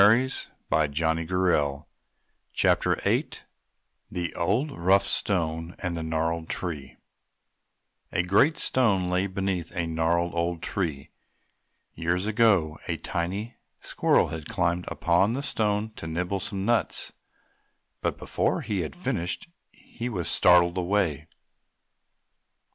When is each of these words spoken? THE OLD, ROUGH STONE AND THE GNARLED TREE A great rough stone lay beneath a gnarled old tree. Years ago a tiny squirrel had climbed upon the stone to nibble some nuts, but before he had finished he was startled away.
THE 0.01 0.07
OLD, 0.07 0.17
ROUGH 0.17 0.33
STONE 4.97 5.75
AND 5.77 5.93
THE 5.95 6.01
GNARLED 6.01 6.49
TREE 6.49 6.97
A 8.11 8.23
great 8.23 8.53
rough 8.55 8.57
stone 8.57 9.11
lay 9.11 9.27
beneath 9.27 9.69
a 9.75 9.85
gnarled 9.85 10.33
old 10.33 10.63
tree. 10.63 11.11
Years 11.93 12.25
ago 12.25 12.79
a 12.87 12.97
tiny 12.97 13.57
squirrel 13.81 14.29
had 14.29 14.49
climbed 14.49 14.85
upon 14.87 15.33
the 15.33 15.43
stone 15.43 15.91
to 15.97 16.07
nibble 16.07 16.39
some 16.39 16.65
nuts, 16.65 17.13
but 18.01 18.17
before 18.17 18.61
he 18.61 18.79
had 18.79 18.95
finished 18.95 19.49
he 19.69 20.09
was 20.09 20.27
startled 20.27 20.79
away. 20.79 21.27